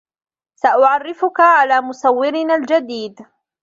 سأعرّفك 0.55 1.39
على 1.39 1.81
مصوّرنا 1.81 2.55
الجدبد. 2.55 3.25